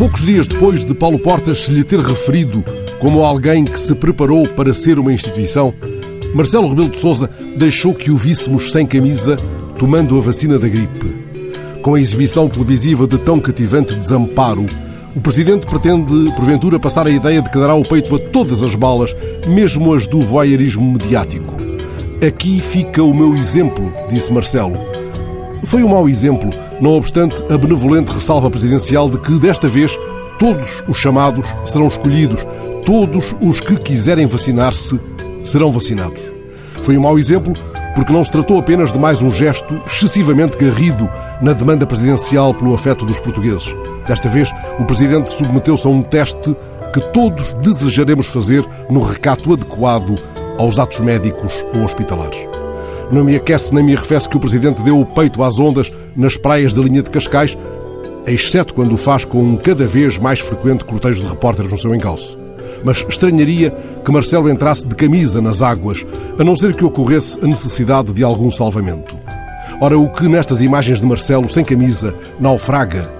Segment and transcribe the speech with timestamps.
[0.00, 2.64] Poucos dias depois de Paulo Portas se lhe ter referido
[2.98, 5.74] como alguém que se preparou para ser uma instituição,
[6.34, 7.28] Marcelo Rebelo de Sousa
[7.58, 9.36] deixou que o víssemos sem camisa,
[9.78, 11.06] tomando a vacina da gripe.
[11.82, 14.64] Com a exibição televisiva de tão cativante desamparo,
[15.14, 18.74] o Presidente pretende, porventura, passar a ideia de que dará o peito a todas as
[18.74, 19.14] balas,
[19.46, 21.54] mesmo as do voyeurismo mediático.
[22.26, 24.78] Aqui fica o meu exemplo, disse Marcelo.
[25.64, 26.50] Foi um mau exemplo,
[26.80, 29.96] não obstante a benevolente ressalva presidencial de que, desta vez,
[30.38, 32.46] todos os chamados serão escolhidos,
[32.84, 34.98] todos os que quiserem vacinar-se
[35.44, 36.32] serão vacinados.
[36.82, 37.52] Foi um mau exemplo
[37.94, 41.10] porque não se tratou apenas de mais um gesto excessivamente garrido
[41.42, 43.74] na demanda presidencial pelo afeto dos portugueses.
[44.06, 46.56] Desta vez, o Presidente submeteu-se a um teste
[46.92, 50.18] que todos desejaremos fazer no recato adequado
[50.58, 52.38] aos atos médicos ou hospitalares.
[53.12, 56.36] Não me aquece nem me arrefece que o Presidente deu o peito às ondas nas
[56.36, 57.56] praias da linha de Cascais,
[58.26, 61.94] exceto quando o faz com um cada vez mais frequente cortejo de repórteres no seu
[61.94, 62.38] encalço
[62.84, 66.04] mas estranharia que Marcelo entrasse de camisa nas águas,
[66.38, 69.16] a não ser que ocorresse a necessidade de algum salvamento.
[69.80, 73.10] Ora, o que nestas imagens de Marcelo sem camisa naufraga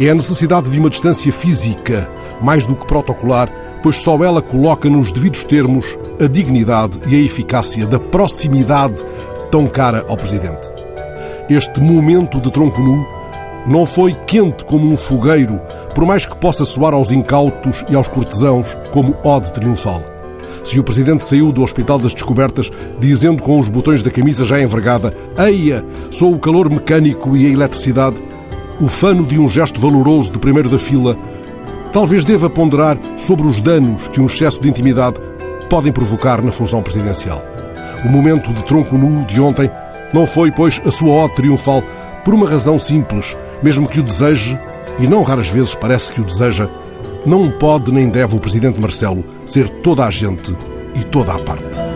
[0.00, 2.08] é a necessidade de uma distância física,
[2.40, 3.50] mais do que protocolar,
[3.82, 9.04] pois só ela coloca nos devidos termos a dignidade e a eficácia da proximidade
[9.50, 10.70] tão cara ao Presidente.
[11.48, 13.06] Este momento de tronco nu
[13.66, 15.60] não foi quente como um fogueiro,
[15.94, 20.02] por mais que possa soar aos incautos e aos cortesãos como ode triunfal.
[20.64, 24.60] Se o Presidente saiu do Hospital das Descobertas dizendo com os botões da camisa já
[24.60, 28.16] envergada Eia, sou o calor mecânico e a eletricidade,
[28.80, 31.16] o fano de um gesto valoroso de primeiro da fila,
[31.92, 35.18] talvez deva ponderar sobre os danos que um excesso de intimidade
[35.68, 37.42] podem provocar na função presidencial.
[38.04, 39.70] O momento de tronco nu de ontem
[40.12, 41.82] não foi, pois, a sua ode triunfal
[42.24, 44.58] por uma razão simples– mesmo que o deseje,
[44.98, 46.68] e não raras vezes parece que o deseja,
[47.26, 50.56] não pode nem deve o Presidente Marcelo ser toda a gente
[50.94, 51.87] e toda a parte.